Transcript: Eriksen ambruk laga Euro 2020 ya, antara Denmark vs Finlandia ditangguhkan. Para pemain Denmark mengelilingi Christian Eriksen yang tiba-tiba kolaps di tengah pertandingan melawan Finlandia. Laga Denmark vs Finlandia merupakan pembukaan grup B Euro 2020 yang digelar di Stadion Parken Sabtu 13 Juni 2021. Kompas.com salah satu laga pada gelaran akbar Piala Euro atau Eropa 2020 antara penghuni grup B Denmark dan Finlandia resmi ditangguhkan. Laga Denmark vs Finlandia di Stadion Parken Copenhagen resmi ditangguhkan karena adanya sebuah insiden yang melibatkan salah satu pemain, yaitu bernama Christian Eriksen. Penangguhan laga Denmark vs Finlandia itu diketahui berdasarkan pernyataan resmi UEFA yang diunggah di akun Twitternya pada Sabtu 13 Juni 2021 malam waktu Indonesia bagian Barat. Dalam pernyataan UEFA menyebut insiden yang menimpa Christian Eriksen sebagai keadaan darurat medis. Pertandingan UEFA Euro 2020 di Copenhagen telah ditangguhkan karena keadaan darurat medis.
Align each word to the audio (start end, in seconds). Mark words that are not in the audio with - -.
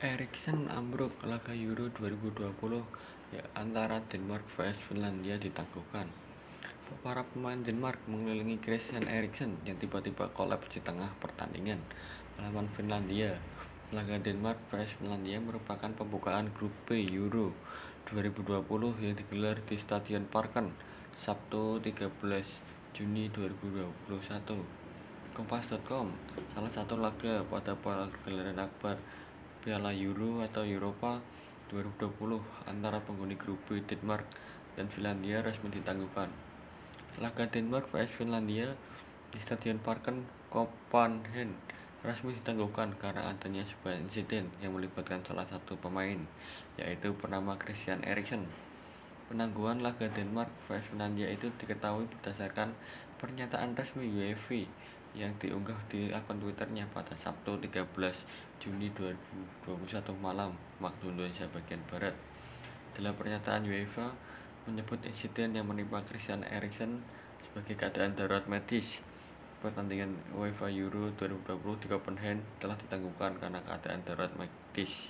Eriksen 0.00 0.72
ambruk 0.72 1.12
laga 1.28 1.52
Euro 1.52 1.92
2020 1.92 3.36
ya, 3.36 3.44
antara 3.52 4.00
Denmark 4.08 4.48
vs 4.48 4.80
Finlandia 4.88 5.36
ditangguhkan. 5.36 6.08
Para 7.04 7.20
pemain 7.28 7.60
Denmark 7.60 8.00
mengelilingi 8.08 8.64
Christian 8.64 9.04
Eriksen 9.04 9.60
yang 9.68 9.76
tiba-tiba 9.76 10.32
kolaps 10.32 10.72
di 10.72 10.80
tengah 10.80 11.12
pertandingan 11.20 11.84
melawan 12.40 12.72
Finlandia. 12.72 13.36
Laga 13.92 14.16
Denmark 14.16 14.72
vs 14.72 14.96
Finlandia 14.96 15.36
merupakan 15.36 15.92
pembukaan 15.92 16.48
grup 16.56 16.72
B 16.88 17.04
Euro 17.04 17.52
2020 18.08 19.04
yang 19.04 19.12
digelar 19.20 19.60
di 19.68 19.76
Stadion 19.76 20.24
Parken 20.24 20.72
Sabtu 21.20 21.76
13 21.76 22.08
Juni 22.96 23.28
2021. 23.36 24.16
Kompas.com 25.36 26.08
salah 26.56 26.72
satu 26.72 26.96
laga 26.96 27.44
pada 27.52 27.76
gelaran 28.24 28.64
akbar 28.64 28.96
Piala 29.60 29.92
Euro 29.92 30.40
atau 30.40 30.64
Eropa 30.64 31.20
2020 31.68 32.40
antara 32.64 32.96
penghuni 33.04 33.36
grup 33.36 33.60
B 33.68 33.84
Denmark 33.84 34.24
dan 34.72 34.88
Finlandia 34.88 35.44
resmi 35.44 35.68
ditangguhkan. 35.68 36.32
Laga 37.20 37.44
Denmark 37.44 37.92
vs 37.92 38.08
Finlandia 38.08 38.72
di 39.28 39.36
Stadion 39.44 39.76
Parken 39.76 40.24
Copenhagen 40.48 41.52
resmi 42.00 42.32
ditangguhkan 42.32 42.96
karena 42.96 43.28
adanya 43.28 43.60
sebuah 43.68 44.00
insiden 44.00 44.48
yang 44.64 44.72
melibatkan 44.72 45.20
salah 45.20 45.44
satu 45.44 45.76
pemain, 45.76 46.24
yaitu 46.80 47.12
bernama 47.12 47.60
Christian 47.60 48.00
Eriksen. 48.00 48.48
Penangguhan 49.30 49.78
laga 49.78 50.10
Denmark 50.10 50.50
vs 50.66 50.90
Finlandia 50.90 51.30
itu 51.30 51.46
diketahui 51.54 52.02
berdasarkan 52.18 52.74
pernyataan 53.14 53.78
resmi 53.78 54.10
UEFA 54.10 54.66
yang 55.14 55.30
diunggah 55.38 55.78
di 55.86 56.10
akun 56.10 56.42
Twitternya 56.42 56.90
pada 56.90 57.14
Sabtu 57.14 57.54
13 57.62 57.86
Juni 58.58 58.90
2021 58.90 60.02
malam 60.18 60.58
waktu 60.82 61.14
Indonesia 61.14 61.46
bagian 61.46 61.78
Barat. 61.86 62.18
Dalam 62.90 63.14
pernyataan 63.14 63.70
UEFA 63.70 64.10
menyebut 64.66 64.98
insiden 65.06 65.54
yang 65.54 65.70
menimpa 65.70 66.02
Christian 66.10 66.42
Eriksen 66.42 66.98
sebagai 67.46 67.78
keadaan 67.78 68.18
darurat 68.18 68.50
medis. 68.50 68.98
Pertandingan 69.62 70.10
UEFA 70.34 70.74
Euro 70.74 71.14
2020 71.14 71.46
di 71.78 71.86
Copenhagen 71.86 72.42
telah 72.58 72.74
ditangguhkan 72.74 73.38
karena 73.38 73.62
keadaan 73.62 74.02
darurat 74.02 74.34
medis. 74.34 75.06